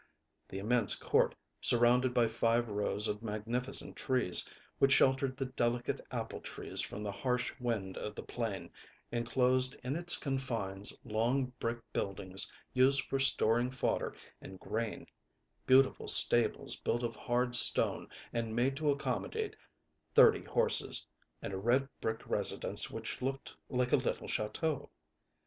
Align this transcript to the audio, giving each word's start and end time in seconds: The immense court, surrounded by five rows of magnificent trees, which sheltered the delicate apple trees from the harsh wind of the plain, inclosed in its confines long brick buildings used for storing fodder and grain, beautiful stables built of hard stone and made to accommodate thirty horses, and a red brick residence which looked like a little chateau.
The 0.49 0.57
immense 0.57 0.95
court, 0.95 1.35
surrounded 1.61 2.11
by 2.11 2.27
five 2.27 2.67
rows 2.69 3.07
of 3.07 3.21
magnificent 3.21 3.95
trees, 3.95 4.43
which 4.79 4.93
sheltered 4.93 5.37
the 5.37 5.45
delicate 5.45 6.01
apple 6.09 6.41
trees 6.41 6.81
from 6.81 7.03
the 7.03 7.11
harsh 7.11 7.53
wind 7.59 7.97
of 7.97 8.15
the 8.15 8.23
plain, 8.23 8.71
inclosed 9.11 9.77
in 9.83 9.95
its 9.95 10.17
confines 10.17 10.91
long 11.05 11.53
brick 11.59 11.77
buildings 11.93 12.51
used 12.73 13.03
for 13.03 13.19
storing 13.19 13.69
fodder 13.69 14.15
and 14.41 14.59
grain, 14.59 15.05
beautiful 15.67 16.07
stables 16.07 16.77
built 16.77 17.03
of 17.03 17.15
hard 17.15 17.55
stone 17.55 18.09
and 18.33 18.55
made 18.55 18.75
to 18.77 18.89
accommodate 18.89 19.55
thirty 20.15 20.43
horses, 20.43 21.05
and 21.43 21.53
a 21.53 21.57
red 21.57 21.87
brick 21.99 22.25
residence 22.27 22.89
which 22.89 23.21
looked 23.21 23.55
like 23.69 23.91
a 23.91 23.97
little 23.97 24.27
chateau. 24.27 24.89